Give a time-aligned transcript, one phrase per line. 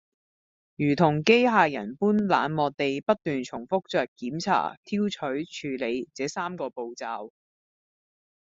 [0.77, 5.45] 如同機械人般冷漠地不斷重覆著檢查、挑取、
[5.77, 7.29] 處理這三個步驟